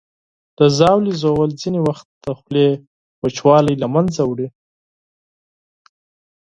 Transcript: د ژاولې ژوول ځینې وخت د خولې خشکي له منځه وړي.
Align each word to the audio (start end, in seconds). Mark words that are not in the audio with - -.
د 0.57 0.59
ژاولې 0.77 1.13
ژوول 1.21 1.51
ځینې 1.61 1.79
وخت 1.87 2.07
د 2.23 2.25
خولې 2.39 2.67
خشکي 3.19 3.73
له 3.81 3.87
منځه 3.93 4.21
وړي. 4.29 4.47